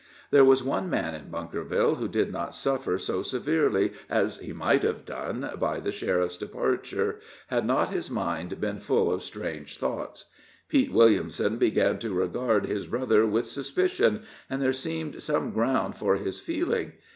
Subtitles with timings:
[0.31, 4.81] There was one man at Bunkerville who did not suffer so severely as he might
[4.81, 10.25] have done by the sheriff's departure, had not his mind been full of strange thoughts.
[10.69, 16.15] Pete Williamson began to regard his brother with suspicion, and there seemed some ground for
[16.15, 16.93] his feeling.